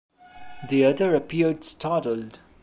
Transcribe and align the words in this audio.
The 0.67 0.85
other 0.85 1.13
appeared 1.13 1.63
startled. 1.63 2.39